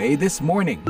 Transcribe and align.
VOA 0.00 0.16
This 0.16 0.40
Morning. 0.40 0.80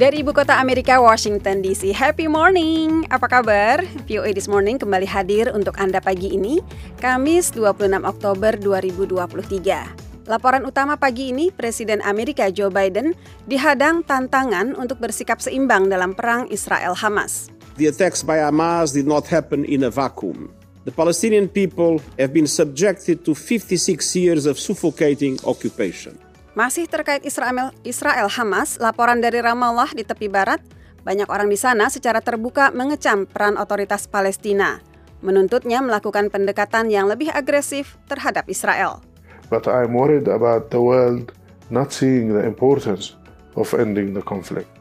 Dari 0.00 0.24
ibu 0.24 0.32
kota 0.32 0.56
Amerika, 0.56 0.96
Washington 1.04 1.60
DC. 1.60 1.92
Happy 1.92 2.32
morning. 2.32 3.04
Apa 3.12 3.28
kabar? 3.28 3.84
VOA 4.08 4.32
This 4.32 4.48
Morning 4.48 4.80
kembali 4.80 5.04
hadir 5.04 5.52
untuk 5.52 5.76
Anda 5.76 6.00
pagi 6.00 6.32
ini, 6.32 6.64
Kamis 6.96 7.52
26 7.52 8.08
Oktober 8.08 8.56
2023. 8.56 10.24
Laporan 10.24 10.64
utama 10.64 10.96
pagi 10.96 11.36
ini, 11.36 11.52
Presiden 11.52 12.00
Amerika 12.00 12.48
Joe 12.48 12.72
Biden 12.72 13.12
dihadang 13.44 14.00
tantangan 14.00 14.72
untuk 14.80 14.96
bersikap 14.96 15.44
seimbang 15.44 15.92
dalam 15.92 16.16
perang 16.16 16.48
Israel-Hamas. 16.48 17.52
The 17.76 17.92
attacks 17.92 18.24
by 18.24 18.40
Hamas 18.40 18.96
did 18.96 19.04
not 19.04 19.28
happen 19.28 19.68
in 19.68 19.84
a 19.84 19.92
vacuum. 19.92 20.56
The 20.80 20.96
Palestinian 20.96 21.44
people 21.44 22.00
have 22.16 22.32
been 22.32 22.48
subjected 22.48 23.20
to 23.28 23.36
56 23.36 24.00
years 24.16 24.48
of 24.48 24.56
suffocating 24.56 25.36
occupation. 25.44 26.16
Masih 26.56 26.88
terkait 26.88 27.20
Israel, 27.20 27.76
Israel 27.84 28.32
Hamas, 28.32 28.80
laporan 28.80 29.20
dari 29.20 29.44
Ramallah 29.44 29.92
di 29.92 30.08
tepi 30.08 30.32
barat, 30.32 30.64
banyak 31.04 31.28
orang 31.28 31.52
di 31.52 31.60
sana 31.60 31.92
secara 31.92 32.24
terbuka 32.24 32.72
mengecam 32.72 33.28
peran 33.28 33.60
otoritas 33.60 34.08
Palestina, 34.08 34.80
menuntutnya 35.20 35.84
melakukan 35.84 36.32
pendekatan 36.32 36.88
yang 36.88 37.12
lebih 37.12 37.28
agresif 37.28 38.00
terhadap 38.08 38.48
Israel. 38.48 39.04
But 39.52 39.68
I'm 39.68 39.92
worried 39.92 40.32
about 40.32 40.72
the 40.72 40.80
world 40.80 41.36
not 41.68 41.92
seeing 41.92 42.32
the 42.32 42.40
importance 42.48 43.12
of 43.52 43.68
ending 43.76 44.16
the 44.16 44.24
conflict. 44.24 44.79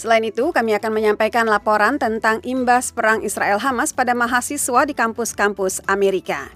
Selain 0.00 0.24
itu, 0.24 0.48
kami 0.48 0.72
akan 0.80 0.96
menyampaikan 0.96 1.44
laporan 1.44 2.00
tentang 2.00 2.40
imbas 2.40 2.88
perang 2.88 3.20
Israel 3.20 3.60
Hamas 3.60 3.92
pada 3.92 4.16
mahasiswa 4.16 4.88
di 4.88 4.96
kampus-kampus 4.96 5.84
Amerika. 5.84 6.48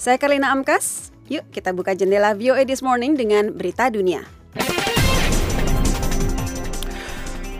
Saya 0.00 0.16
Kalina 0.16 0.48
Amkas, 0.48 1.12
Yuk 1.28 1.44
kita 1.52 1.76
buka 1.76 1.92
jendela 1.92 2.32
VOA 2.32 2.64
This 2.64 2.80
Morning 2.80 3.12
dengan 3.12 3.52
berita 3.52 3.92
dunia. 3.92 4.24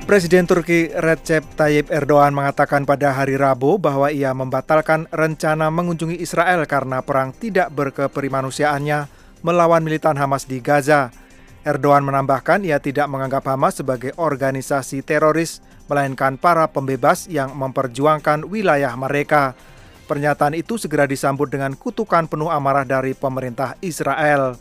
Presiden 0.09 0.49
Turki 0.49 0.89
Recep 0.89 1.45
Tayyip 1.53 1.93
Erdogan 1.93 2.33
mengatakan 2.33 2.89
pada 2.89 3.13
hari 3.13 3.37
Rabu 3.37 3.77
bahwa 3.77 4.09
ia 4.09 4.33
membatalkan 4.33 5.05
rencana 5.13 5.69
mengunjungi 5.69 6.17
Israel 6.17 6.65
karena 6.65 7.05
perang 7.05 7.37
tidak 7.37 7.69
berkeperimanusiaannya 7.77 9.05
melawan 9.45 9.85
militan 9.85 10.17
Hamas 10.17 10.49
di 10.49 10.65
Gaza. 10.65 11.26
Erdogan 11.67 12.07
menambahkan 12.07 12.63
ia 12.63 12.79
tidak 12.79 13.11
menganggap 13.11 13.43
Hamas 13.51 13.83
sebagai 13.83 14.15
organisasi 14.15 15.03
teroris, 15.03 15.59
melainkan 15.91 16.39
para 16.39 16.71
pembebas 16.71 17.27
yang 17.27 17.59
memperjuangkan 17.59 18.47
wilayah 18.47 18.95
mereka. 18.95 19.59
Pernyataan 20.07 20.55
itu 20.55 20.79
segera 20.79 21.11
disambut 21.11 21.51
dengan 21.51 21.75
kutukan 21.75 22.31
penuh 22.31 22.55
amarah 22.55 22.87
dari 22.87 23.19
pemerintah 23.19 23.75
Israel. 23.83 24.55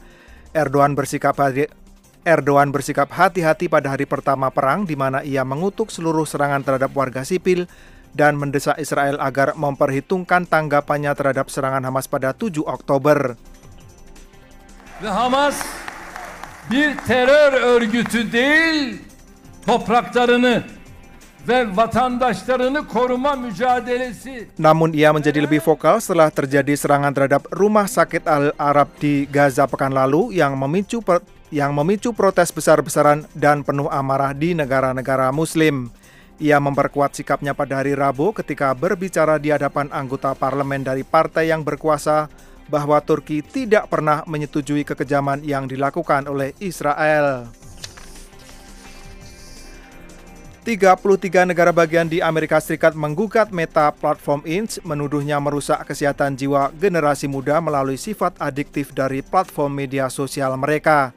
Erdogan 0.50 0.98
bersikap 0.98 1.38
Erdogan 2.26 2.74
bersikap 2.74 3.14
hati-hati 3.14 3.70
pada 3.70 3.94
hari 3.94 4.10
pertama 4.10 4.50
perang 4.50 4.90
di 4.90 4.98
mana 4.98 5.22
ia 5.22 5.46
mengutuk 5.46 5.94
seluruh 5.94 6.26
serangan 6.26 6.66
terhadap 6.66 6.90
warga 6.98 7.22
sipil 7.22 7.70
dan 8.18 8.34
mendesak 8.34 8.82
Israel 8.82 9.22
agar 9.22 9.54
memperhitungkan 9.54 10.50
tanggapannya 10.50 11.14
terhadap 11.14 11.54
serangan 11.54 11.86
Hamas 11.86 12.10
pada 12.10 12.34
7 12.34 12.66
Oktober. 12.66 13.38
Ve 14.98 15.12
Hamas 15.14 15.85
bir 16.72 16.98
terör 16.98 17.54
örgütü 17.54 18.32
değil, 18.32 18.98
topraklarını 19.66 20.64
ve 21.48 21.76
vatandaşlarını 21.76 22.88
koruma 22.88 23.36
mücadelesi. 23.36 24.50
Namun 24.60 24.94
ia 24.94 25.14
menjadi 25.14 25.44
lebih 25.44 25.62
vokal 25.62 26.00
setelah 26.02 26.30
terjadi 26.34 26.74
serangan 26.78 27.14
terhadap 27.14 27.46
rumah 27.54 27.86
sakit 27.86 28.26
Al 28.26 28.52
Arab 28.58 28.90
di 28.98 29.30
Gaza 29.30 29.70
pekan 29.70 29.94
lalu 29.94 30.34
yang 30.34 30.58
memicu 30.58 31.06
yang 31.54 31.72
memicu 31.78 32.10
protes 32.18 32.50
besar-besaran 32.50 33.30
dan 33.38 33.62
penuh 33.62 33.86
amarah 33.94 34.34
di 34.34 34.58
negara-negara 34.58 35.30
muslim. 35.30 35.94
Ia 36.36 36.60
memperkuat 36.60 37.16
sikapnya 37.16 37.56
pada 37.56 37.80
hari 37.80 37.96
Rabu 37.96 38.36
ketika 38.36 38.76
berbicara 38.76 39.40
di 39.40 39.56
hadapan 39.56 39.88
anggota 39.88 40.36
parlemen 40.36 40.84
dari 40.84 41.06
partai 41.08 41.48
yang 41.48 41.64
berkuasa 41.64 42.28
bahwa 42.70 42.98
Turki 43.02 43.46
tidak 43.46 43.90
pernah 43.90 44.26
menyetujui 44.26 44.84
kekejaman 44.84 45.46
yang 45.46 45.70
dilakukan 45.70 46.26
oleh 46.26 46.58
Israel. 46.62 47.50
33 50.66 51.46
negara 51.46 51.70
bagian 51.70 52.10
di 52.10 52.26
Amerika 52.26 52.58
Serikat 52.58 52.98
menggugat 52.98 53.54
Meta 53.54 53.94
Platform 53.94 54.42
Inc. 54.50 54.82
menuduhnya 54.82 55.38
merusak 55.38 55.86
kesehatan 55.86 56.34
jiwa 56.34 56.74
generasi 56.74 57.30
muda 57.30 57.62
melalui 57.62 58.02
sifat 58.02 58.34
adiktif 58.42 58.90
dari 58.90 59.22
platform 59.22 59.78
media 59.78 60.10
sosial 60.10 60.58
mereka. 60.58 61.14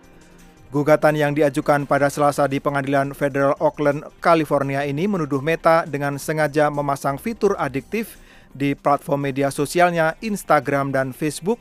Gugatan 0.69 1.17
yang 1.17 1.33
diajukan 1.33 1.89
pada 1.89 2.13
Selasa 2.13 2.45
di 2.45 2.61
Pengadilan 2.61 3.17
Federal 3.17 3.57
Oakland, 3.57 4.05
California 4.21 4.85
ini 4.85 5.09
menuduh 5.09 5.41
Meta 5.41 5.89
dengan 5.89 6.21
sengaja 6.21 6.69
memasang 6.69 7.17
fitur 7.17 7.57
adiktif 7.57 8.21
di 8.55 8.77
platform 8.77 9.31
media 9.31 9.49
sosialnya 9.49 10.15
Instagram 10.21 10.93
dan 10.93 11.11
Facebook 11.17 11.59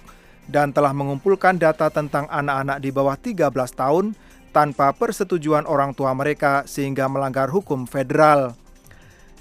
dan 0.47 0.71
telah 0.71 0.95
mengumpulkan 0.95 1.59
data 1.59 1.91
tentang 1.91 2.27
anak-anak 2.31 2.79
di 2.79 2.89
bawah 2.91 3.19
13 3.19 3.51
tahun 3.75 4.15
tanpa 4.55 4.95
persetujuan 4.95 5.67
orang 5.67 5.93
tua 5.93 6.15
mereka 6.15 6.63
sehingga 6.65 7.05
melanggar 7.11 7.51
hukum 7.51 7.85
federal. 7.85 8.55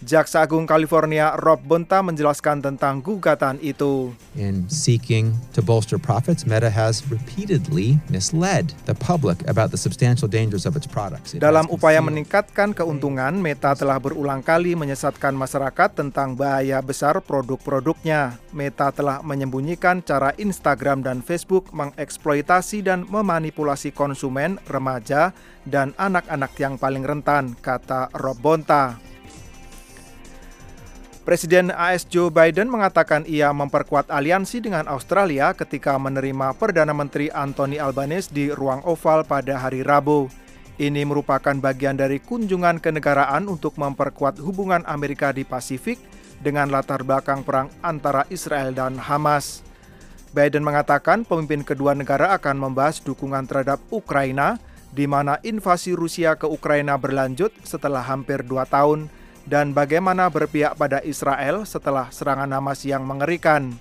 Jaksa 0.05 0.45
Agung 0.45 0.69
California 0.69 1.33
Rob 1.41 1.65
Bonta 1.65 2.05
menjelaskan 2.05 2.61
tentang 2.61 3.01
gugatan 3.01 3.57
itu. 3.65 4.13
In 4.37 4.69
seeking 4.69 5.33
to 5.57 5.65
bolster 5.65 5.97
profits, 5.97 6.45
Meta 6.45 6.69
has 6.69 7.01
repeatedly 7.09 7.97
misled 8.13 8.77
the 8.85 8.93
public 8.93 9.41
about 9.49 9.73
the 9.73 9.81
substantial 9.81 10.29
dangers 10.29 10.69
of 10.69 10.77
its 10.77 10.85
products. 10.85 11.33
It 11.33 11.41
Dalam 11.41 11.65
upaya 11.73 12.05
meningkatkan 12.05 12.77
keuntungan, 12.77 13.41
Meta 13.41 13.73
telah 13.73 13.97
berulang 13.97 14.45
kali 14.45 14.77
menyesatkan 14.77 15.33
masyarakat 15.33 15.97
tentang 15.97 16.37
bahaya 16.37 16.85
besar 16.85 17.17
produk-produknya. 17.25 18.37
Meta 18.53 18.93
telah 18.93 19.25
menyembunyikan 19.25 20.05
cara 20.05 20.37
Instagram 20.37 21.01
dan 21.01 21.25
Facebook 21.25 21.73
mengeksploitasi 21.73 22.85
dan 22.85 23.09
memanipulasi 23.09 23.97
konsumen, 23.97 24.61
remaja, 24.69 25.33
dan 25.65 25.97
anak-anak 25.97 26.53
yang 26.61 26.77
paling 26.77 27.03
rentan, 27.03 27.57
kata 27.59 28.13
Rob 28.13 28.39
Bonta. 28.39 29.16
Presiden 31.27 31.75
AS 31.75 32.07
Joe 32.07 32.31
Biden 32.31 32.71
mengatakan 32.71 33.27
ia 33.27 33.51
memperkuat 33.51 34.15
aliansi 34.15 34.63
dengan 34.63 34.87
Australia 34.87 35.51
ketika 35.59 35.99
menerima 35.99 36.55
Perdana 36.55 36.95
Menteri 36.95 37.35
Anthony 37.35 37.83
Albanese 37.83 38.31
di 38.31 38.55
ruang 38.55 38.79
oval 38.87 39.27
pada 39.27 39.59
hari 39.59 39.83
Rabu. 39.83 40.31
Ini 40.79 41.03
merupakan 41.03 41.51
bagian 41.59 41.99
dari 41.99 42.23
kunjungan 42.23 42.79
kenegaraan 42.79 43.51
untuk 43.51 43.75
memperkuat 43.75 44.39
hubungan 44.39 44.87
Amerika 44.87 45.35
di 45.35 45.43
Pasifik 45.43 45.99
dengan 46.47 46.71
latar 46.71 47.03
belakang 47.03 47.43
perang 47.43 47.75
antara 47.83 48.23
Israel 48.31 48.71
dan 48.71 48.95
Hamas. 48.95 49.67
Biden 50.31 50.63
mengatakan 50.63 51.27
pemimpin 51.27 51.67
kedua 51.67 51.99
negara 51.99 52.39
akan 52.39 52.71
membahas 52.71 53.03
dukungan 53.03 53.51
terhadap 53.51 53.83
Ukraina, 53.91 54.63
di 54.95 55.11
mana 55.11 55.43
invasi 55.43 55.91
Rusia 55.91 56.39
ke 56.39 56.47
Ukraina 56.47 56.95
berlanjut 56.95 57.51
setelah 57.67 58.07
hampir 58.07 58.47
dua 58.47 58.63
tahun 58.63 59.11
dan 59.47 59.73
bagaimana 59.73 60.27
berpihak 60.29 60.75
pada 60.75 60.99
Israel 61.07 61.63
setelah 61.63 62.11
serangan 62.11 62.51
Hamas 62.51 62.83
yang 62.83 63.07
mengerikan. 63.07 63.79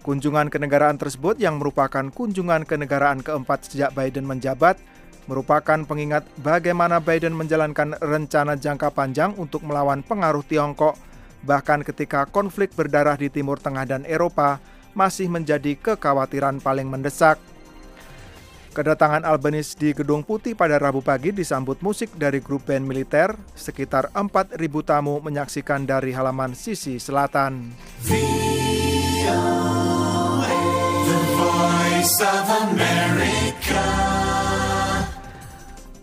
Kunjungan 0.00 0.48
kenegaraan 0.48 0.96
tersebut 0.96 1.36
yang 1.36 1.60
merupakan 1.60 2.08
kunjungan 2.08 2.64
kenegaraan 2.64 3.20
keempat 3.20 3.68
sejak 3.68 3.92
Biden 3.92 4.24
menjabat 4.24 4.80
merupakan 5.28 5.84
pengingat 5.84 6.24
bagaimana 6.40 6.98
Biden 6.98 7.36
menjalankan 7.36 8.00
rencana 8.00 8.56
jangka 8.56 8.90
panjang 8.96 9.36
untuk 9.36 9.60
melawan 9.62 10.00
pengaruh 10.00 10.42
Tiongkok 10.42 10.96
bahkan 11.44 11.80
ketika 11.80 12.28
konflik 12.28 12.72
berdarah 12.76 13.16
di 13.16 13.32
Timur 13.32 13.56
Tengah 13.56 13.88
dan 13.88 14.02
Eropa 14.04 14.60
masih 14.92 15.30
menjadi 15.30 15.78
kekhawatiran 15.78 16.60
paling 16.60 16.88
mendesak. 16.90 17.38
Kedatangan 18.70 19.26
Albanese 19.26 19.74
di 19.74 19.90
Gedung 19.90 20.22
Putih 20.22 20.54
pada 20.54 20.78
Rabu 20.78 21.02
pagi 21.02 21.34
disambut 21.34 21.82
musik 21.82 22.14
dari 22.14 22.38
grup 22.38 22.70
band 22.70 22.86
militer. 22.86 23.34
Sekitar 23.58 24.14
4.000 24.14 24.54
tamu 24.86 25.18
menyaksikan 25.18 25.82
dari 25.82 26.14
halaman 26.14 26.54
sisi 26.54 27.02
selatan. 27.02 27.74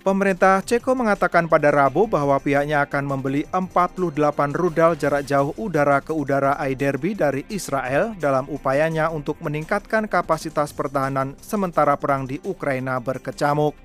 Pemerintah 0.08 0.64
Ceko 0.64 0.96
mengatakan 0.96 1.52
pada 1.52 1.68
Rabu 1.68 2.08
bahwa 2.08 2.40
pihaknya 2.40 2.80
akan 2.88 3.12
membeli 3.12 3.44
48 3.52 4.08
rudal 4.56 4.96
jarak 4.96 5.28
jauh 5.28 5.52
udara 5.60 6.00
ke 6.00 6.16
udara 6.16 6.56
iDerby 6.64 7.12
dari 7.12 7.44
Israel 7.52 8.16
dalam 8.16 8.48
upayanya 8.48 9.12
untuk 9.12 9.36
meningkatkan 9.44 10.08
kapasitas 10.08 10.72
pertahanan 10.72 11.36
sementara 11.44 12.00
perang 12.00 12.24
di 12.24 12.40
Ukraina 12.48 13.04
berkecamuk. 13.04 13.76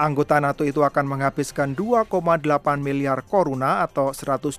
Anggota 0.00 0.40
NATO 0.40 0.64
itu 0.64 0.80
akan 0.80 1.04
menghabiskan 1.04 1.76
2,8 1.76 2.08
miliar 2.80 3.20
koruna 3.20 3.84
atau 3.84 4.08
120 4.08 4.56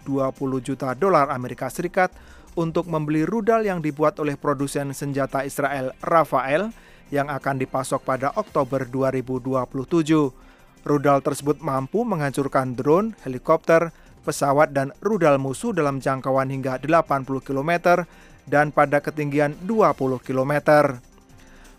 juta 0.62 0.94
dolar 0.94 1.34
Amerika 1.34 1.74
Serikat 1.74 2.13
untuk 2.54 2.86
membeli 2.86 3.25
rudal 3.25 3.66
yang 3.66 3.81
dibuat 3.81 4.22
oleh 4.22 4.38
produsen 4.38 4.94
senjata 4.94 5.42
Israel 5.42 5.98
Rafael 6.06 6.69
yang 7.10 7.34
akan 7.34 7.57
dipasok 7.66 8.06
pada 8.06 8.30
Oktober 8.38 8.86
2027. 8.86 10.53
Rudal 10.84 11.24
tersebut 11.24 11.64
mampu 11.64 12.04
menghancurkan 12.04 12.76
drone, 12.76 13.16
helikopter, 13.24 13.96
pesawat 14.28 14.76
dan 14.76 14.92
rudal 15.00 15.40
musuh 15.40 15.72
dalam 15.72 16.04
jangkauan 16.04 16.52
hingga 16.52 16.80
80 16.80 17.24
km 17.40 18.04
dan 18.44 18.72
pada 18.76 19.00
ketinggian 19.00 19.56
20 19.64 20.20
km. 20.20 20.54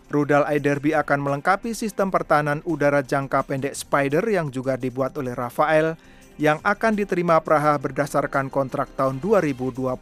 Rudal 0.09 0.45
iDerby 0.49 0.93
akan 0.93 1.21
melengkapi 1.21 1.73
sistem 1.73 2.13
pertahanan 2.13 2.61
udara 2.65 3.01
jangka 3.01 3.45
pendek 3.45 3.73
Spider 3.73 4.25
yang 4.25 4.53
juga 4.53 4.77
dibuat 4.77 5.17
oleh 5.17 5.33
Rafael 5.33 5.97
yang 6.37 6.61
akan 6.61 6.93
diterima 6.97 7.41
Praha 7.41 7.77
berdasarkan 7.81 8.49
kontrak 8.49 8.89
tahun 8.97 9.17
2021 9.21 9.97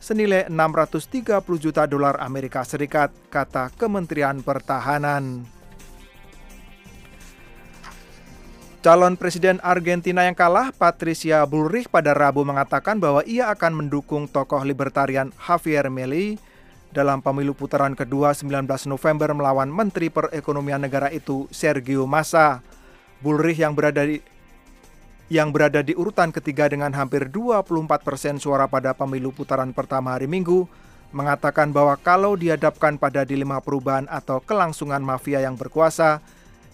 senilai 0.00 0.44
630 0.52 1.40
juta 1.56 1.88
dolar 1.88 2.20
Amerika 2.20 2.60
Serikat, 2.64 3.08
kata 3.32 3.72
Kementerian 3.72 4.44
Pertahanan. 4.44 5.53
Calon 8.84 9.16
Presiden 9.16 9.64
Argentina 9.64 10.28
yang 10.28 10.36
kalah, 10.36 10.68
Patricia 10.68 11.40
Bullrich 11.48 11.88
pada 11.88 12.12
Rabu 12.12 12.44
mengatakan 12.44 13.00
bahwa 13.00 13.24
ia 13.24 13.48
akan 13.48 13.80
mendukung 13.80 14.28
tokoh 14.28 14.60
libertarian 14.60 15.32
Javier 15.40 15.88
Milei 15.88 16.36
dalam 16.92 17.24
pemilu 17.24 17.56
putaran 17.56 17.96
kedua 17.96 18.36
19 18.36 18.68
November 18.84 19.32
melawan 19.32 19.72
Menteri 19.72 20.12
Perekonomian 20.12 20.84
negara 20.84 21.08
itu 21.08 21.48
Sergio 21.48 22.04
Massa. 22.04 22.60
Bullrich 23.24 23.56
yang 23.56 23.72
berada 23.72 24.04
di 24.04 24.20
yang 25.32 25.48
berada 25.48 25.80
di 25.80 25.96
urutan 25.96 26.28
ketiga 26.28 26.68
dengan 26.68 26.92
hampir 26.92 27.32
24 27.32 27.88
persen 28.04 28.36
suara 28.36 28.68
pada 28.68 28.92
pemilu 28.92 29.32
putaran 29.32 29.72
pertama 29.72 30.12
hari 30.12 30.28
Minggu, 30.28 30.68
mengatakan 31.08 31.72
bahwa 31.72 31.96
kalau 31.96 32.36
dihadapkan 32.36 33.00
pada 33.00 33.24
dilema 33.24 33.64
perubahan 33.64 34.04
atau 34.12 34.44
kelangsungan 34.44 35.00
mafia 35.00 35.40
yang 35.40 35.56
berkuasa, 35.56 36.20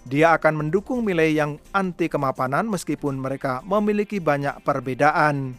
dia 0.08 0.32
akan 0.32 0.66
mendukung 0.66 1.04
nilai 1.04 1.36
yang 1.36 1.60
anti 1.76 2.08
kemapanan 2.08 2.64
meskipun 2.68 3.20
mereka 3.20 3.60
memiliki 3.66 4.16
banyak 4.16 4.64
perbedaan. 4.64 5.52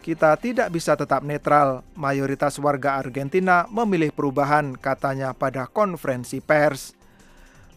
Kita 0.00 0.32
tidak 0.40 0.72
bisa 0.72 0.96
tetap 0.96 1.20
netral, 1.20 1.84
mayoritas 1.92 2.56
warga 2.56 2.96
Argentina 2.96 3.68
memilih 3.68 4.08
perubahan, 4.08 4.72
katanya 4.72 5.36
pada 5.36 5.68
konferensi 5.68 6.40
pers. 6.40 6.96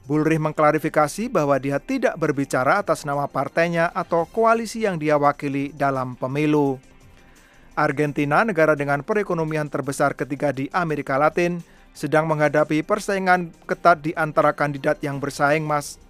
Bullrich 0.07 0.39
mengklarifikasi 0.39 1.27
bahwa 1.27 1.59
dia 1.59 1.83
tidak 1.83 2.15
berbicara 2.15 2.79
atas 2.79 3.03
nama 3.03 3.27
partainya 3.27 3.91
atau 3.91 4.23
koalisi 4.23 4.87
yang 4.87 4.95
dia 4.95 5.19
wakili 5.19 5.75
dalam 5.75 6.15
pemilu. 6.15 6.79
Argentina, 7.75 8.47
negara 8.47 8.75
dengan 8.75 9.03
perekonomian 9.03 9.67
terbesar 9.67 10.15
ketiga 10.15 10.55
di 10.55 10.71
Amerika 10.71 11.19
Latin, 11.19 11.59
sedang 11.93 12.25
menghadapi 12.25 12.81
persaingan 12.81 13.53
ketat 13.69 14.01
di 14.01 14.11
antara 14.17 14.51
kandidat 14.51 14.99
yang 14.99 15.21
bersaing, 15.21 15.63
Mas. 15.63 16.01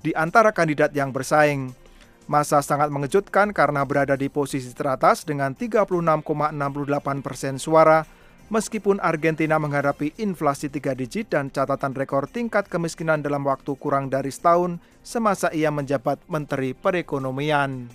Di 0.00 0.16
antara 0.16 0.50
kandidat 0.50 0.90
yang 0.96 1.12
bersaing, 1.12 1.72
Masa 2.26 2.58
sangat 2.58 2.90
mengejutkan 2.90 3.54
karena 3.54 3.86
berada 3.86 4.18
di 4.18 4.26
posisi 4.26 4.74
teratas 4.74 5.22
dengan 5.22 5.54
36,68 5.54 7.22
persen 7.22 7.54
suara 7.54 8.02
Meskipun 8.46 9.02
Argentina 9.02 9.58
menghadapi 9.58 10.14
inflasi 10.22 10.70
tiga 10.70 10.94
digit 10.94 11.34
dan 11.34 11.50
catatan 11.50 11.90
rekor 11.98 12.30
tingkat 12.30 12.70
kemiskinan 12.70 13.18
dalam 13.18 13.42
waktu 13.42 13.74
kurang 13.74 14.06
dari 14.06 14.30
setahun 14.30 14.78
semasa 15.02 15.50
ia 15.50 15.74
menjabat 15.74 16.22
Menteri 16.30 16.70
Perekonomian. 16.70 17.90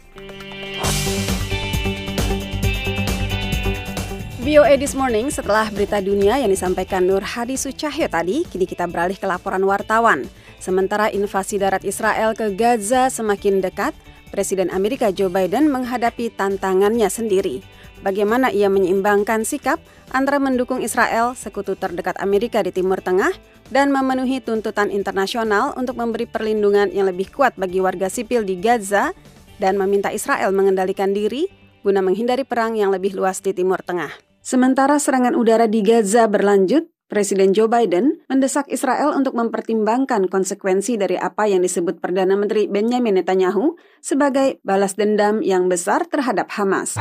VOA 4.41 4.73
This 4.73 4.97
Morning 4.97 5.29
setelah 5.29 5.69
berita 5.69 6.01
dunia 6.01 6.33
yang 6.41 6.49
disampaikan 6.49 7.05
Nur 7.05 7.21
Hadi 7.21 7.61
Sucahyo 7.61 8.09
tadi, 8.09 8.41
kini 8.49 8.65
kita 8.65 8.89
beralih 8.89 9.13
ke 9.13 9.29
laporan 9.29 9.61
wartawan. 9.61 10.25
Sementara 10.57 11.13
invasi 11.13 11.61
darat 11.61 11.85
Israel 11.85 12.33
ke 12.33 12.49
Gaza 12.57 13.13
semakin 13.13 13.61
dekat, 13.61 13.93
Presiden 14.33 14.73
Amerika 14.73 15.13
Joe 15.13 15.29
Biden 15.29 15.69
menghadapi 15.69 16.33
tantangannya 16.33 17.05
sendiri 17.13 17.61
bagaimana 18.01 18.49
ia 18.49 18.65
menyeimbangkan 18.65 19.45
sikap 19.45 19.77
antara 20.09 20.41
mendukung 20.41 20.81
Israel, 20.81 21.37
sekutu 21.37 21.77
terdekat 21.77 22.17
Amerika 22.17 22.65
di 22.65 22.73
Timur 22.73 22.97
Tengah, 22.97 23.37
dan 23.69 23.93
memenuhi 23.93 24.41
tuntutan 24.41 24.89
internasional 24.89 25.77
untuk 25.77 26.01
memberi 26.01 26.25
perlindungan 26.25 26.89
yang 26.89 27.05
lebih 27.05 27.29
kuat 27.29 27.53
bagi 27.61 27.77
warga 27.77 28.09
sipil 28.09 28.41
di 28.41 28.57
Gaza 28.57 29.13
dan 29.61 29.77
meminta 29.77 30.09
Israel 30.09 30.49
mengendalikan 30.49 31.13
diri 31.13 31.45
guna 31.85 32.01
menghindari 32.01 32.41
perang 32.41 32.73
yang 32.73 32.89
lebih 32.89 33.13
luas 33.13 33.37
di 33.37 33.53
Timur 33.53 33.85
Tengah. 33.85 34.30
Sementara 34.41 34.97
serangan 34.97 35.37
udara 35.37 35.69
di 35.69 35.85
Gaza 35.85 36.25
berlanjut, 36.25 36.89
Presiden 37.05 37.53
Joe 37.53 37.69
Biden 37.69 38.25
mendesak 38.25 38.65
Israel 38.73 39.13
untuk 39.13 39.37
mempertimbangkan 39.37 40.25
konsekuensi 40.25 40.97
dari 40.97 41.13
apa 41.13 41.45
yang 41.45 41.61
disebut 41.61 42.01
Perdana 42.01 42.33
Menteri 42.33 42.65
Benjamin 42.65 43.21
Netanyahu 43.21 43.77
sebagai 44.01 44.57
balas 44.65 44.97
dendam 44.97 45.45
yang 45.45 45.69
besar 45.69 46.09
terhadap 46.09 46.49
Hamas. 46.57 46.97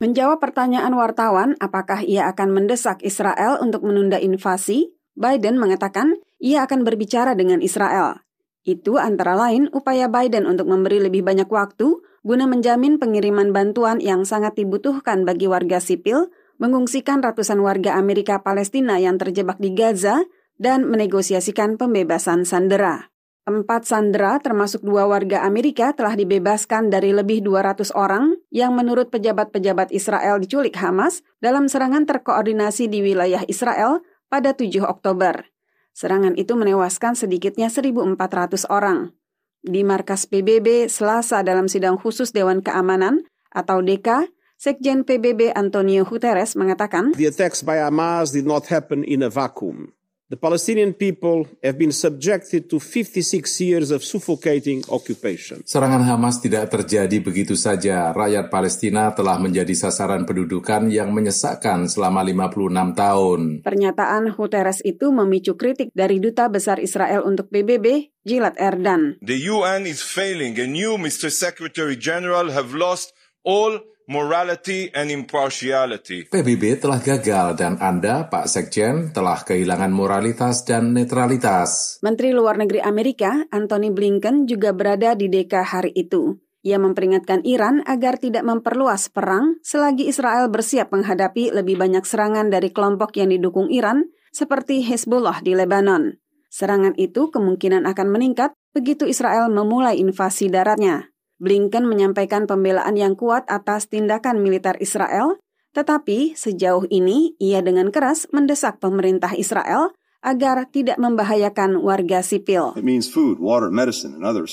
Menjawab 0.00 0.38
pertanyaan 0.40 0.94
wartawan 0.96 1.60
apakah 1.60 2.00
ia 2.00 2.30
akan 2.32 2.48
mendesak 2.48 3.04
Israel 3.04 3.60
untuk 3.60 3.84
menunda 3.84 4.16
invasi, 4.16 4.96
Biden 5.12 5.60
mengatakan 5.60 6.16
ia 6.40 6.64
akan 6.64 6.88
berbicara 6.88 7.36
dengan 7.36 7.60
Israel. 7.60 8.22
Itu 8.64 9.00
antara 9.00 9.32
lain 9.36 9.72
upaya 9.72 10.10
Biden 10.10 10.44
untuk 10.44 10.68
memberi 10.68 11.00
lebih 11.00 11.24
banyak 11.24 11.48
waktu 11.48 12.04
guna 12.20 12.44
menjamin 12.44 13.00
pengiriman 13.00 13.56
bantuan 13.56 13.98
yang 14.04 14.28
sangat 14.28 14.60
dibutuhkan 14.60 15.24
bagi 15.24 15.48
warga 15.48 15.80
sipil 15.80 16.28
mengungsikan 16.60 17.24
ratusan 17.24 17.64
warga 17.64 17.96
Amerika 17.96 18.44
Palestina 18.44 19.00
yang 19.00 19.16
terjebak 19.16 19.56
di 19.56 19.72
Gaza 19.72 20.28
dan 20.60 20.84
menegosiasikan 20.84 21.80
pembebasan 21.80 22.44
sandera. 22.44 23.08
Empat 23.48 23.88
sandera 23.88 24.36
termasuk 24.36 24.84
dua 24.84 25.08
warga 25.08 25.48
Amerika 25.48 25.96
telah 25.96 26.12
dibebaskan 26.12 26.92
dari 26.92 27.16
lebih 27.16 27.40
200 27.40 27.88
orang 27.96 28.36
yang 28.52 28.76
menurut 28.76 29.08
pejabat-pejabat 29.08 29.88
Israel 29.96 30.36
diculik 30.36 30.76
Hamas 30.76 31.24
dalam 31.40 31.64
serangan 31.64 32.04
terkoordinasi 32.04 32.92
di 32.92 33.00
wilayah 33.00 33.40
Israel 33.48 34.04
pada 34.28 34.52
7 34.52 34.84
Oktober. 34.84 35.48
Serangan 35.94 36.38
itu 36.38 36.56
menewaskan 36.56 37.18
sedikitnya 37.18 37.68
1.400 37.68 38.66
orang. 38.70 39.12
Di 39.60 39.84
markas 39.84 40.24
PBB 40.24 40.88
Selasa 40.88 41.44
dalam 41.44 41.68
sidang 41.68 42.00
khusus 42.00 42.32
Dewan 42.32 42.64
Keamanan 42.64 43.28
atau 43.52 43.84
DK, 43.84 44.32
Sekjen 44.60 45.08
PBB 45.08 45.56
Antonio 45.56 46.04
Guterres 46.04 46.52
mengatakan, 46.52 47.16
The 47.16 47.32
attacks 47.32 47.64
by 47.64 47.80
Hamas 47.80 48.36
did 48.36 48.44
not 48.44 48.68
happen 48.68 49.04
in 49.04 49.24
a 49.24 49.32
vacuum. 49.32 49.96
The 50.30 50.38
Palestinian 50.38 50.94
people 50.94 51.42
have 51.58 51.74
been 51.74 51.90
subjected 51.90 52.70
to 52.70 52.78
56 52.78 53.50
years 53.66 53.90
of 53.90 54.06
suffocating 54.06 54.78
occupation. 54.86 55.66
Serangan 55.66 56.06
Hamas 56.06 56.38
tidak 56.38 56.70
terjadi 56.70 57.18
begitu 57.18 57.58
saja. 57.58 58.14
Rakyat 58.14 58.46
Palestina 58.46 59.10
telah 59.10 59.42
menjadi 59.42 59.74
sasaran 59.74 60.22
pendudukan 60.22 60.86
yang 60.86 61.10
menyesakkan 61.10 61.90
selama 61.90 62.22
56 62.22 62.62
tahun. 62.94 63.40
Pernyataan 63.66 64.30
Guterres 64.30 64.78
itu 64.86 65.10
memicu 65.10 65.58
kritik 65.58 65.90
dari 65.98 66.22
Duta 66.22 66.46
Besar 66.46 66.78
Israel 66.78 67.26
untuk 67.26 67.50
PBB, 67.50 68.14
Gilad 68.22 68.54
Erdan. 68.54 69.18
The 69.26 69.50
UN 69.50 69.82
is 69.82 69.98
failing 69.98 70.54
and 70.62 70.78
you, 70.78 70.94
Mr. 70.94 71.26
Secretary 71.26 71.98
General, 71.98 72.54
have 72.54 72.70
lost 72.70 73.10
all 73.42 73.82
morality 74.10 74.90
and 74.90 75.06
impartiality. 75.14 76.26
PBB 76.26 76.82
telah 76.82 76.98
gagal 76.98 77.54
dan 77.54 77.78
Anda, 77.78 78.26
Pak 78.26 78.50
Sekjen, 78.50 79.14
telah 79.14 79.38
kehilangan 79.46 79.94
moralitas 79.94 80.66
dan 80.66 80.90
netralitas. 80.90 82.02
Menteri 82.02 82.34
Luar 82.34 82.58
Negeri 82.58 82.82
Amerika, 82.82 83.46
Anthony 83.54 83.94
Blinken, 83.94 84.50
juga 84.50 84.74
berada 84.74 85.14
di 85.14 85.30
DK 85.30 85.54
hari 85.62 85.94
itu. 85.94 86.42
Ia 86.66 86.76
memperingatkan 86.76 87.46
Iran 87.46 87.86
agar 87.86 88.18
tidak 88.20 88.44
memperluas 88.44 89.08
perang 89.08 89.62
selagi 89.64 90.10
Israel 90.10 90.50
bersiap 90.52 90.92
menghadapi 90.92 91.54
lebih 91.56 91.78
banyak 91.80 92.04
serangan 92.04 92.52
dari 92.52 92.68
kelompok 92.74 93.16
yang 93.16 93.32
didukung 93.32 93.70
Iran, 93.72 94.10
seperti 94.34 94.84
Hezbollah 94.84 95.40
di 95.40 95.54
Lebanon. 95.54 96.18
Serangan 96.50 96.98
itu 96.98 97.30
kemungkinan 97.30 97.86
akan 97.86 98.08
meningkat 98.10 98.52
begitu 98.74 99.06
Israel 99.06 99.46
memulai 99.48 100.02
invasi 100.02 100.50
daratnya. 100.50 101.09
Blinken 101.40 101.88
menyampaikan 101.88 102.44
pembelaan 102.44 103.00
yang 103.00 103.16
kuat 103.16 103.48
atas 103.48 103.88
tindakan 103.88 104.44
militer 104.44 104.76
Israel, 104.76 105.40
tetapi 105.72 106.36
sejauh 106.36 106.84
ini 106.92 107.32
ia 107.40 107.64
dengan 107.64 107.88
keras 107.88 108.28
mendesak 108.28 108.76
pemerintah 108.76 109.32
Israel 109.32 109.96
agar 110.20 110.68
tidak 110.68 111.00
membahayakan 111.00 111.80
warga 111.80 112.20
sipil. 112.20 112.76
Food, 113.08 113.40
water, 113.40 113.72
medicine, 113.72 114.12
and 114.12 114.24
other 114.28 114.44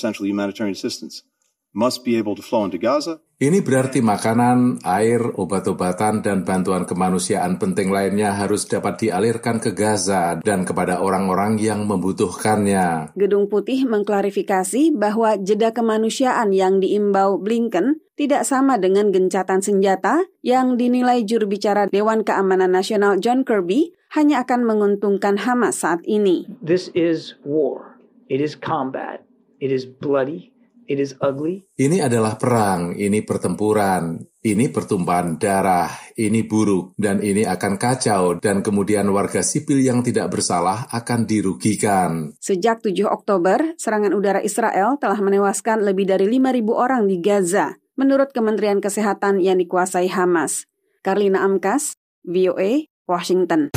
Gaza. 2.79 3.19
Ini 3.37 3.61
berarti 3.61 4.01
makanan, 4.01 4.81
air, 4.81 5.21
obat-obatan, 5.21 6.25
dan 6.25 6.41
bantuan 6.41 6.89
kemanusiaan 6.89 7.61
penting 7.61 7.93
lainnya 7.93 8.33
harus 8.33 8.65
dapat 8.65 8.97
dialirkan 8.97 9.61
ke 9.61 9.77
Gaza 9.77 10.41
dan 10.41 10.65
kepada 10.65 11.05
orang-orang 11.05 11.61
yang 11.61 11.85
membutuhkannya. 11.85 13.13
Gedung 13.13 13.45
Putih 13.45 13.85
mengklarifikasi 13.85 14.89
bahwa 14.97 15.37
jeda 15.37 15.69
kemanusiaan 15.69 16.49
yang 16.49 16.81
diimbau 16.81 17.37
Blinken 17.37 18.01
tidak 18.17 18.41
sama 18.41 18.81
dengan 18.81 19.13
gencatan 19.13 19.61
senjata 19.61 20.25
yang 20.41 20.73
dinilai 20.73 21.21
juru 21.21 21.45
bicara 21.45 21.85
Dewan 21.85 22.25
Keamanan 22.25 22.73
Nasional 22.73 23.21
John 23.21 23.45
Kirby 23.45 23.93
hanya 24.17 24.41
akan 24.49 24.65
menguntungkan 24.65 25.37
Hamas 25.45 25.85
saat 25.85 26.01
ini. 26.09 26.49
This 26.57 26.89
is 26.97 27.37
war. 27.45 28.01
It 28.33 28.41
is 28.41 28.57
combat. 28.57 29.21
It 29.61 29.69
is 29.69 29.85
bloody. 29.85 30.56
It 30.87 31.03
is 31.03 31.19
ugly. 31.19 31.67
Ini 31.75 31.99
adalah 31.99 32.39
perang, 32.39 32.95
ini 32.95 33.19
pertempuran, 33.19 34.23
ini 34.39 34.71
pertumpahan 34.71 35.35
darah, 35.35 35.91
ini 36.15 36.47
buruk, 36.47 36.95
dan 36.95 37.19
ini 37.19 37.43
akan 37.43 37.75
kacau, 37.75 38.39
dan 38.39 38.63
kemudian 38.63 39.03
warga 39.11 39.43
sipil 39.43 39.83
yang 39.83 39.99
tidak 39.99 40.31
bersalah 40.31 40.87
akan 40.95 41.27
dirugikan. 41.27 42.31
Sejak 42.39 42.79
7 42.79 43.03
Oktober, 43.03 43.75
serangan 43.75 44.15
udara 44.15 44.39
Israel 44.39 44.95
telah 44.95 45.19
menewaskan 45.19 45.83
lebih 45.83 46.07
dari 46.07 46.23
5.000 46.31 46.71
orang 46.71 47.03
di 47.03 47.19
Gaza, 47.19 47.75
menurut 47.99 48.31
Kementerian 48.31 48.79
Kesehatan 48.79 49.43
yang 49.43 49.59
dikuasai 49.59 50.07
Hamas. 50.07 50.71
Karlina 51.03 51.43
Amkas, 51.43 51.99
VOA, 52.23 52.87
Washington. 53.03 53.75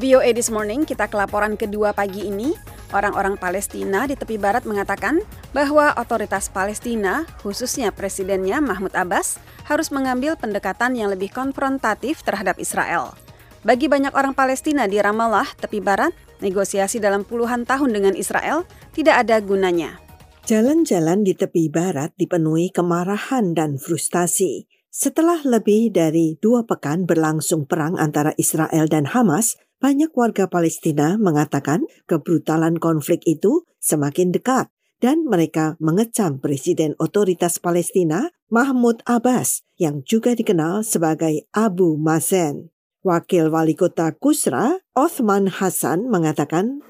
VOA 0.00 0.32
This 0.32 0.48
Morning, 0.48 0.88
kita 0.88 1.12
ke 1.12 1.16
laporan 1.20 1.60
kedua 1.60 1.92
pagi 1.92 2.24
ini. 2.24 2.80
Orang-orang 2.92 3.40
Palestina 3.40 4.04
di 4.04 4.12
tepi 4.12 4.36
barat 4.36 4.68
mengatakan 4.68 5.24
bahwa 5.56 5.96
otoritas 5.96 6.52
Palestina, 6.52 7.24
khususnya 7.40 7.88
presidennya 7.88 8.60
Mahmud 8.60 8.92
Abbas, 8.92 9.40
harus 9.64 9.88
mengambil 9.88 10.36
pendekatan 10.36 10.92
yang 10.92 11.08
lebih 11.08 11.32
konfrontatif 11.32 12.20
terhadap 12.20 12.60
Israel. 12.60 13.16
Bagi 13.64 13.88
banyak 13.88 14.12
orang 14.12 14.36
Palestina 14.36 14.84
di 14.84 15.00
Ramallah, 15.00 15.48
tepi 15.56 15.80
barat, 15.80 16.12
negosiasi 16.44 17.00
dalam 17.00 17.24
puluhan 17.24 17.64
tahun 17.64 17.96
dengan 17.96 18.12
Israel 18.12 18.68
tidak 18.92 19.24
ada 19.24 19.40
gunanya. 19.40 19.96
Jalan-jalan 20.44 21.24
di 21.24 21.32
tepi 21.32 21.70
barat 21.70 22.12
dipenuhi 22.18 22.74
kemarahan 22.74 23.54
dan 23.56 23.78
frustasi. 23.78 24.68
Setelah 24.92 25.40
lebih 25.48 25.94
dari 25.94 26.36
dua 26.42 26.68
pekan 26.68 27.08
berlangsung 27.08 27.64
perang 27.64 27.96
antara 27.96 28.36
Israel 28.36 28.84
dan 28.90 29.08
Hamas, 29.08 29.56
banyak 29.82 30.14
warga 30.14 30.46
Palestina 30.46 31.18
mengatakan 31.18 31.82
kebrutalan 32.06 32.78
konflik 32.78 33.26
itu 33.26 33.66
semakin 33.82 34.30
dekat 34.30 34.70
dan 35.02 35.26
mereka 35.26 35.74
mengecam 35.82 36.38
Presiden 36.38 36.94
Otoritas 37.02 37.58
Palestina 37.58 38.30
Mahmud 38.46 39.02
Abbas 39.02 39.66
yang 39.82 40.06
juga 40.06 40.38
dikenal 40.38 40.86
sebagai 40.86 41.50
Abu 41.50 41.98
Mazen. 41.98 42.70
Wakil 43.02 43.50
Wali 43.50 43.74
Kota 43.74 44.14
Kusra, 44.14 44.78
Othman 44.94 45.50
Hassan 45.50 46.06
mengatakan, 46.06 46.86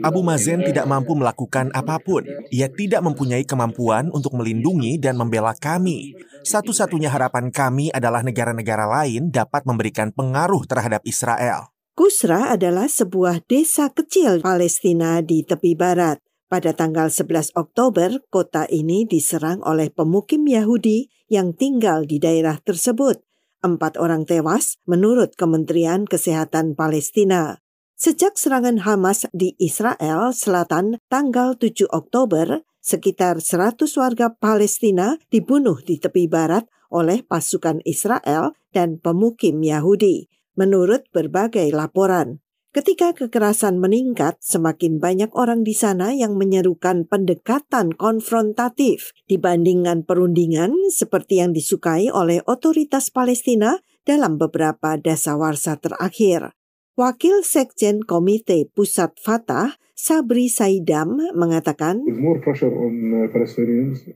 Abu 0.00 0.20
Mazen 0.24 0.64
tidak 0.64 0.86
mampu 0.88 1.12
melakukan 1.12 1.68
apa 1.76 2.00
pun. 2.00 2.24
Ia 2.48 2.72
tidak 2.72 3.04
mempunyai 3.04 3.44
kemampuan 3.44 4.08
untuk 4.08 4.32
melindungi 4.32 4.96
dan 4.96 5.20
membela 5.20 5.52
kami. 5.52 6.16
Satu-satunya 6.40 7.12
harapan 7.12 7.52
kami 7.52 7.92
adalah 7.92 8.24
negara-negara 8.24 8.88
lain 8.88 9.28
dapat 9.28 9.68
memberikan 9.68 10.08
pengaruh 10.08 10.64
terhadap 10.64 11.04
Israel. 11.04 11.68
Kusra 11.92 12.56
adalah 12.56 12.88
sebuah 12.88 13.44
desa 13.44 13.92
kecil 13.92 14.40
Palestina 14.40 15.20
di 15.20 15.44
tepi 15.44 15.76
barat. 15.76 16.16
Pada 16.48 16.72
tanggal 16.72 17.12
11 17.12 17.52
Oktober, 17.54 18.24
kota 18.32 18.64
ini 18.72 19.04
diserang 19.04 19.60
oleh 19.62 19.92
pemukim 19.92 20.48
Yahudi 20.48 21.12
yang 21.30 21.54
tinggal 21.54 22.08
di 22.08 22.18
daerah 22.18 22.58
tersebut. 22.58 23.22
Empat 23.60 24.00
orang 24.00 24.24
tewas 24.24 24.80
menurut 24.88 25.36
Kementerian 25.36 26.08
Kesehatan 26.08 26.72
Palestina. 26.72 27.60
Sejak 27.92 28.40
serangan 28.40 28.80
Hamas 28.88 29.28
di 29.36 29.52
Israel 29.60 30.32
Selatan 30.32 30.96
tanggal 31.12 31.60
7 31.60 31.84
Oktober, 31.92 32.64
sekitar 32.80 33.44
100 33.44 33.84
warga 34.00 34.32
Palestina 34.32 35.20
dibunuh 35.28 35.76
di 35.84 36.00
tepi 36.00 36.24
barat 36.24 36.64
oleh 36.88 37.20
pasukan 37.20 37.84
Israel 37.84 38.56
dan 38.72 38.96
pemukim 38.96 39.60
Yahudi, 39.60 40.32
menurut 40.56 41.04
berbagai 41.12 41.68
laporan. 41.76 42.40
Ketika 42.70 43.10
kekerasan 43.10 43.82
meningkat, 43.82 44.38
semakin 44.38 45.02
banyak 45.02 45.34
orang 45.34 45.66
di 45.66 45.74
sana 45.74 46.14
yang 46.14 46.38
menyerukan 46.38 47.02
pendekatan 47.02 47.90
konfrontatif 47.98 49.10
dibandingkan 49.26 50.06
perundingan 50.06 50.70
seperti 50.94 51.42
yang 51.42 51.50
disukai 51.50 52.14
oleh 52.14 52.38
otoritas 52.46 53.10
Palestina 53.10 53.82
dalam 54.06 54.38
beberapa 54.38 54.94
dasawarsa 54.94 55.82
terakhir. 55.82 56.54
Wakil 57.00 57.40
Sekjen 57.40 58.04
Komite 58.04 58.68
Pusat 58.76 59.16
Fatah, 59.24 59.80
Sabri 59.96 60.52
Saidam 60.52 61.16
mengatakan, 61.32 61.96
uh, 62.04 62.12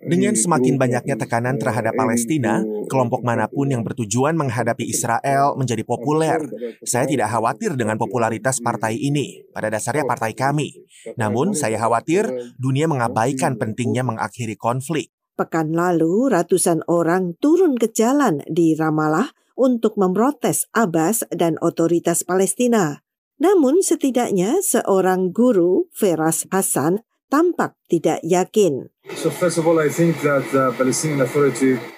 dengan 0.04 0.36
semakin 0.36 0.76
banyaknya 0.76 1.16
tekanan 1.16 1.56
terhadap 1.56 1.96
Palestina, 1.96 2.60
kelompok 2.92 3.24
mana 3.24 3.48
pun 3.48 3.72
yang 3.72 3.80
bertujuan 3.80 4.36
menghadapi 4.36 4.84
Israel 4.84 5.56
menjadi 5.56 5.80
populer. 5.80 6.44
Saya 6.84 7.08
tidak 7.08 7.32
khawatir 7.32 7.72
dengan 7.72 7.96
popularitas 7.96 8.60
partai 8.60 9.00
ini, 9.00 9.40
pada 9.56 9.72
dasarnya 9.72 10.04
partai 10.04 10.36
kami. 10.36 10.84
Namun, 11.16 11.56
saya 11.56 11.80
khawatir 11.80 12.28
dunia 12.60 12.84
mengabaikan 12.84 13.56
pentingnya 13.56 14.04
mengakhiri 14.04 14.60
konflik. 14.60 15.08
Pekan 15.40 15.72
lalu, 15.72 16.28
ratusan 16.28 16.84
orang 16.84 17.32
turun 17.40 17.80
ke 17.80 17.88
jalan 17.88 18.44
di 18.44 18.76
Ramallah 18.76 19.32
untuk 19.54 19.98
memprotes 19.98 20.66
Abbas 20.74 21.26
dan 21.30 21.58
otoritas 21.62 22.26
Palestina. 22.26 23.02
Namun 23.38 23.82
setidaknya 23.82 24.62
seorang 24.62 25.34
guru, 25.34 25.90
Feras 25.90 26.46
Hasan, 26.54 27.02
tampak 27.34 27.74
tidak 27.90 28.22
yakin. 28.22 28.94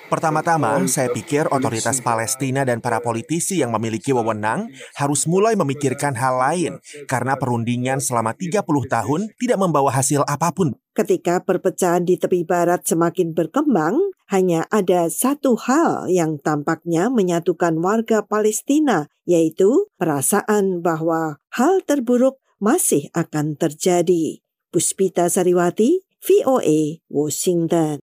Pertama-tama, 0.06 0.70
saya 0.88 1.08
pikir 1.12 1.44
otoritas 1.52 2.00
Palestina 2.00 2.64
dan 2.64 2.80
para 2.80 3.04
politisi 3.04 3.60
yang 3.60 3.68
memiliki 3.76 4.16
wewenang 4.16 4.72
harus 4.96 5.28
mulai 5.28 5.52
memikirkan 5.52 6.16
hal 6.16 6.40
lain 6.40 6.72
karena 7.04 7.36
perundingan 7.36 8.00
selama 8.00 8.32
30 8.32 8.64
tahun 8.88 9.20
tidak 9.36 9.58
membawa 9.60 9.92
hasil 9.92 10.24
apa 10.24 10.56
pun. 10.56 10.72
Ketika 10.96 11.44
perpecahan 11.44 12.08
di 12.08 12.16
tepi 12.16 12.48
barat 12.48 12.88
semakin 12.88 13.36
berkembang, 13.36 14.00
hanya 14.32 14.64
ada 14.72 15.12
satu 15.12 15.60
hal 15.60 16.08
yang 16.08 16.40
tampaknya 16.40 17.12
menyatukan 17.12 17.76
warga 17.84 18.24
Palestina, 18.24 19.12
yaitu 19.28 19.92
perasaan 20.00 20.80
bahwa 20.80 21.36
hal 21.52 21.84
terburuk 21.84 22.40
masih 22.56 23.12
akan 23.12 23.60
terjadi. 23.60 24.45
Puspita 24.76 25.24
Sariwati, 25.32 26.04
VOA, 26.20 27.00
Washington. 27.08 27.96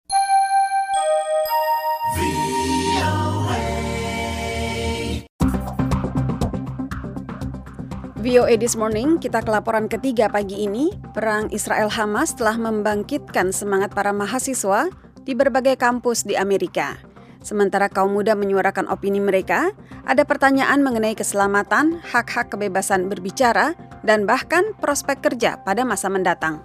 VOA 8.16 8.56
This 8.56 8.72
Morning, 8.72 9.20
kita 9.20 9.44
ke 9.44 9.52
laporan 9.52 9.84
ketiga 9.84 10.32
pagi 10.32 10.64
ini. 10.64 10.88
Perang 11.12 11.52
Israel-Hamas 11.52 12.40
telah 12.40 12.56
membangkitkan 12.56 13.52
semangat 13.52 13.92
para 13.92 14.16
mahasiswa 14.16 14.88
di 15.28 15.36
berbagai 15.36 15.76
kampus 15.76 16.24
di 16.24 16.40
Amerika. 16.40 17.11
Sementara 17.42 17.90
kaum 17.90 18.14
muda 18.14 18.38
menyuarakan 18.38 18.86
opini 18.86 19.18
mereka, 19.18 19.74
ada 20.06 20.22
pertanyaan 20.22 20.78
mengenai 20.80 21.18
keselamatan, 21.18 21.98
hak-hak 21.98 22.54
kebebasan 22.54 23.10
berbicara, 23.10 23.74
dan 24.06 24.26
bahkan 24.26 24.74
prospek 24.78 25.18
kerja 25.22 25.58
pada 25.62 25.82
masa 25.82 26.06
mendatang. 26.06 26.62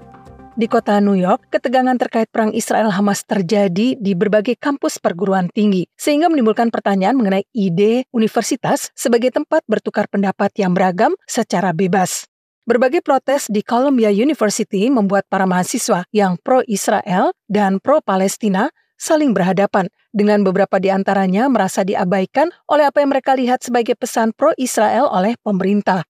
Di 0.58 0.66
kota 0.66 0.98
New 0.98 1.14
York, 1.14 1.54
ketegangan 1.54 2.02
terkait 2.02 2.34
perang 2.34 2.50
Israel-Hamas 2.50 3.30
terjadi 3.30 3.94
di 3.94 4.12
berbagai 4.18 4.58
kampus 4.58 4.98
perguruan 4.98 5.54
tinggi, 5.54 5.86
sehingga 5.94 6.34
menimbulkan 6.34 6.74
pertanyaan 6.74 7.14
mengenai 7.14 7.46
ide 7.54 8.10
universitas 8.10 8.90
sebagai 8.98 9.30
tempat 9.30 9.62
bertukar 9.70 10.10
pendapat 10.10 10.50
yang 10.58 10.74
beragam 10.74 11.14
secara 11.30 11.78
bebas. 11.78 12.26
Berbagai 12.66 13.06
protes 13.06 13.46
di 13.54 13.62
Columbia 13.62 14.10
University 14.10 14.90
membuat 14.90 15.30
para 15.30 15.46
mahasiswa 15.46 16.10
yang 16.10 16.42
pro-Israel 16.42 17.38
dan 17.46 17.78
pro-Palestina 17.78 18.74
saling 18.98 19.32
berhadapan, 19.32 19.88
dengan 20.10 20.42
beberapa 20.42 20.82
di 20.82 20.90
antaranya 20.90 21.46
merasa 21.48 21.86
diabaikan 21.86 22.50
oleh 22.68 22.90
apa 22.90 23.00
yang 23.06 23.14
mereka 23.14 23.38
lihat 23.38 23.62
sebagai 23.62 23.94
pesan 23.94 24.34
pro-Israel 24.34 25.08
oleh 25.14 25.38
pemerintah. 25.46 26.04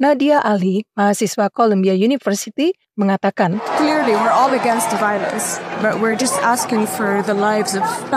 Nadia 0.00 0.40
Ali, 0.40 0.88
mahasiswa 0.96 1.52
Columbia 1.52 1.92
University, 1.92 2.72
mengatakan, 2.96 3.60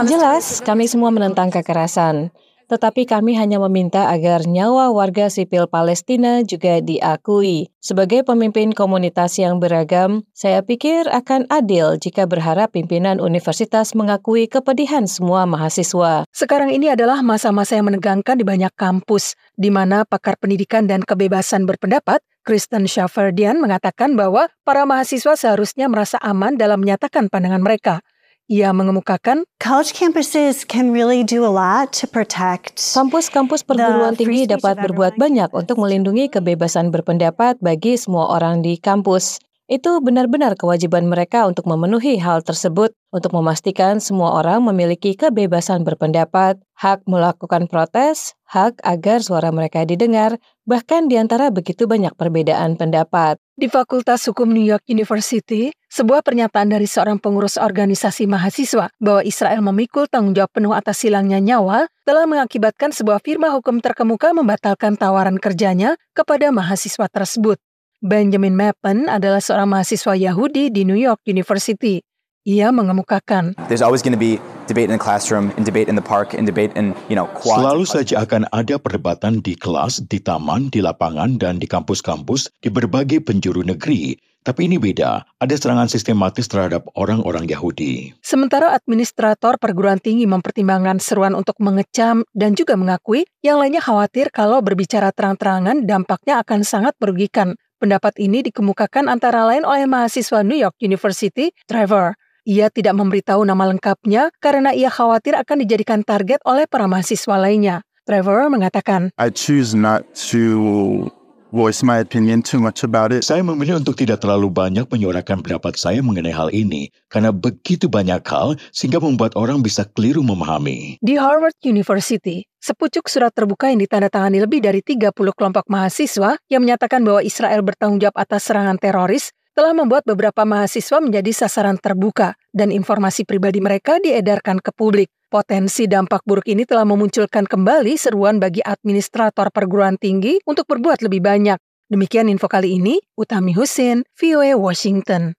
Jelas, 0.08 0.64
kami 0.64 0.88
semua 0.88 1.12
menentang 1.12 1.52
kekerasan. 1.52 2.32
Tetapi 2.74 3.06
kami 3.06 3.38
hanya 3.38 3.62
meminta 3.62 4.10
agar 4.10 4.50
nyawa 4.50 4.90
warga 4.90 5.30
sipil 5.30 5.70
Palestina 5.70 6.42
juga 6.42 6.82
diakui. 6.82 7.70
Sebagai 7.78 8.26
pemimpin 8.26 8.74
komunitas 8.74 9.38
yang 9.38 9.62
beragam, 9.62 10.26
saya 10.34 10.66
pikir 10.66 11.06
akan 11.06 11.46
adil 11.54 12.02
jika 12.02 12.26
berharap 12.26 12.74
pimpinan 12.74 13.22
universitas 13.22 13.94
mengakui 13.94 14.50
kepedihan 14.50 15.06
semua 15.06 15.46
mahasiswa. 15.46 16.26
Sekarang 16.34 16.74
ini 16.74 16.90
adalah 16.90 17.22
masa-masa 17.22 17.78
yang 17.78 17.94
menegangkan 17.94 18.42
di 18.42 18.46
banyak 18.48 18.74
kampus, 18.74 19.38
di 19.54 19.70
mana 19.70 20.02
pakar 20.02 20.42
pendidikan 20.42 20.90
dan 20.90 21.06
kebebasan 21.06 21.70
berpendapat 21.70 22.26
Kristen 22.44 22.92
Shafferdian 22.92 23.64
mengatakan 23.64 24.20
bahwa 24.20 24.52
para 24.68 24.84
mahasiswa 24.84 25.40
seharusnya 25.40 25.88
merasa 25.88 26.20
aman 26.20 26.60
dalam 26.60 26.84
menyatakan 26.84 27.32
pandangan 27.32 27.64
mereka. 27.64 28.04
Ia 28.52 28.76
mengemukakan, 28.76 29.48
college 29.64 29.96
campuses 29.96 30.68
can 30.68 30.92
really 30.92 31.24
do 31.24 31.48
a 31.48 31.54
lot 31.54 31.96
to 31.96 32.04
protect. 32.04 32.76
Kampus-kampus 32.76 33.64
perguruan 33.64 34.20
tinggi 34.20 34.44
dapat 34.44 34.84
berbuat 34.84 35.16
banyak 35.16 35.48
untuk 35.56 35.80
melindungi 35.80 36.28
kebebasan 36.28 36.92
berpendapat 36.92 37.56
bagi 37.64 37.96
semua 37.96 38.36
orang 38.36 38.60
di 38.60 38.76
kampus. 38.76 39.40
Itu 39.72 40.04
benar-benar 40.04 40.60
kewajiban 40.60 41.08
mereka 41.08 41.48
untuk 41.48 41.64
memenuhi 41.72 42.20
hal 42.20 42.44
tersebut, 42.44 42.92
untuk 43.16 43.32
memastikan 43.32 44.04
semua 44.04 44.36
orang 44.36 44.60
memiliki 44.60 45.16
kebebasan 45.16 45.88
berpendapat, 45.88 46.60
hak 46.76 47.08
melakukan 47.08 47.72
protes, 47.72 48.36
hak 48.44 48.84
agar 48.84 49.24
suara 49.24 49.56
mereka 49.56 49.88
didengar, 49.88 50.36
bahkan 50.68 51.08
di 51.08 51.16
antara 51.16 51.48
begitu 51.48 51.88
banyak 51.88 52.12
perbedaan 52.20 52.76
pendapat. 52.76 53.40
Di 53.56 53.72
Fakultas 53.72 54.28
Hukum 54.28 54.52
New 54.52 54.68
York 54.68 54.84
University, 54.92 55.72
sebuah 55.88 56.28
pernyataan 56.28 56.76
dari 56.76 56.84
seorang 56.84 57.24
pengurus 57.24 57.56
organisasi 57.56 58.28
mahasiswa 58.28 58.92
bahwa 59.00 59.24
Israel 59.24 59.64
memikul 59.64 60.12
tanggung 60.12 60.36
jawab 60.36 60.52
penuh 60.52 60.76
atas 60.76 61.08
hilangnya 61.08 61.40
nyawa 61.40 61.88
telah 62.04 62.28
mengakibatkan 62.28 62.92
sebuah 62.92 63.24
firma 63.24 63.54
hukum 63.56 63.80
terkemuka 63.80 64.36
membatalkan 64.36 65.00
tawaran 65.00 65.40
kerjanya 65.40 65.96
kepada 66.12 66.52
mahasiswa 66.52 67.08
tersebut. 67.08 67.64
Benjamin 68.04 68.52
Mappen 68.60 69.08
adalah 69.08 69.40
seorang 69.40 69.72
mahasiswa 69.72 70.12
Yahudi 70.12 70.68
di 70.76 70.84
New 70.84 71.00
York 71.00 71.24
University. 71.24 72.04
Ia 72.44 72.68
mengemukakan, 72.76 73.56
There's 73.72 73.80
always 73.80 74.04
going 74.04 74.12
to 74.12 74.20
be 74.20 74.44
debate 74.68 74.92
in 74.92 75.00
the 75.00 75.00
classroom, 75.00 75.56
and 75.56 75.64
debate 75.64 75.88
in 75.88 75.96
the 75.96 76.04
park, 76.04 76.36
and 76.36 76.44
debate 76.44 76.76
in, 76.76 76.92
you 77.08 77.16
know, 77.16 77.32
quads. 77.32 77.64
Selalu 77.64 77.84
saja 77.88 78.28
akan 78.28 78.44
ada 78.52 78.76
perdebatan 78.76 79.40
di 79.40 79.56
kelas, 79.56 80.04
di 80.12 80.20
taman, 80.20 80.68
di 80.68 80.84
lapangan, 80.84 81.40
dan 81.40 81.64
di 81.64 81.68
kampus-kampus 81.72 82.52
di 82.60 82.68
berbagai 82.68 83.24
penjuru 83.24 83.64
negeri. 83.64 84.20
Tapi 84.44 84.68
ini 84.68 84.76
beda, 84.76 85.24
ada 85.40 85.56
serangan 85.56 85.88
sistematis 85.88 86.52
terhadap 86.52 86.84
orang-orang 87.00 87.48
Yahudi. 87.48 88.12
Sementara 88.20 88.76
administrator 88.76 89.56
perguruan 89.56 90.04
tinggi 90.04 90.28
mempertimbangkan 90.28 91.00
seruan 91.00 91.40
untuk 91.40 91.56
mengecam 91.64 92.28
dan 92.36 92.52
juga 92.52 92.76
mengakui, 92.76 93.24
yang 93.40 93.64
lainnya 93.64 93.80
khawatir 93.80 94.28
kalau 94.36 94.60
berbicara 94.60 95.16
terang-terangan 95.16 95.88
dampaknya 95.88 96.44
akan 96.44 96.68
sangat 96.68 96.92
merugikan. 97.00 97.56
Pendapat 97.84 98.16
ini 98.16 98.40
dikemukakan 98.48 99.12
antara 99.12 99.44
lain 99.44 99.68
oleh 99.68 99.84
mahasiswa 99.84 100.40
New 100.40 100.56
York 100.56 100.80
University, 100.80 101.52
Trevor. 101.68 102.16
Ia 102.48 102.72
tidak 102.72 102.96
memberitahu 102.96 103.44
nama 103.44 103.68
lengkapnya 103.68 104.32
karena 104.40 104.72
ia 104.72 104.88
khawatir 104.88 105.36
akan 105.36 105.68
dijadikan 105.68 106.00
target 106.00 106.40
oleh 106.48 106.64
para 106.64 106.88
mahasiswa 106.88 107.36
lainnya. 107.36 107.84
Trevor 108.08 108.48
mengatakan, 108.48 109.12
I 109.20 109.28
choose 109.36 109.76
not 109.76 110.08
to 110.32 111.12
voice 111.54 111.86
my 111.86 112.02
opinion 112.02 112.42
too 112.42 112.58
much 112.58 112.82
about 112.82 113.14
it. 113.14 113.22
Saya 113.22 113.46
memilih 113.46 113.78
untuk 113.78 113.94
tidak 113.94 114.26
terlalu 114.26 114.50
banyak 114.50 114.90
menyuarakan 114.90 115.46
pendapat 115.46 115.78
saya 115.78 116.02
mengenai 116.02 116.34
hal 116.34 116.50
ini 116.50 116.90
karena 117.14 117.30
begitu 117.30 117.86
banyak 117.86 118.26
hal 118.26 118.58
sehingga 118.74 118.98
membuat 118.98 119.38
orang 119.38 119.62
bisa 119.62 119.86
keliru 119.86 120.26
memahami. 120.26 120.98
Di 120.98 121.14
Harvard 121.14 121.54
University, 121.62 122.50
sepucuk 122.58 123.06
surat 123.06 123.30
terbuka 123.30 123.70
yang 123.70 123.86
ditandatangani 123.86 124.42
lebih 124.42 124.66
dari 124.66 124.82
30 124.82 125.14
kelompok 125.14 125.70
mahasiswa 125.70 126.42
yang 126.50 126.66
menyatakan 126.66 127.06
bahwa 127.06 127.22
Israel 127.22 127.62
bertanggung 127.62 128.02
jawab 128.02 128.18
atas 128.18 128.50
serangan 128.50 128.82
teroris 128.82 129.30
telah 129.54 129.70
membuat 129.78 130.02
beberapa 130.10 130.42
mahasiswa 130.50 130.98
menjadi 130.98 131.46
sasaran 131.46 131.78
terbuka 131.78 132.34
dan 132.50 132.74
informasi 132.74 133.22
pribadi 133.22 133.62
mereka 133.62 134.02
diedarkan 134.02 134.58
ke 134.58 134.74
publik. 134.74 135.14
Potensi 135.34 135.90
dampak 135.90 136.22
buruk 136.30 136.46
ini 136.46 136.62
telah 136.62 136.86
memunculkan 136.86 137.50
kembali 137.50 137.98
seruan 137.98 138.38
bagi 138.38 138.62
administrator 138.62 139.50
perguruan 139.50 139.98
tinggi 139.98 140.38
untuk 140.46 140.70
berbuat 140.70 141.02
lebih 141.02 141.26
banyak. 141.26 141.58
Demikian 141.90 142.30
info 142.30 142.46
kali 142.46 142.78
ini, 142.78 143.02
Utami 143.18 143.50
Husin, 143.58 144.06
VOA 144.14 144.54
Washington. 144.54 145.34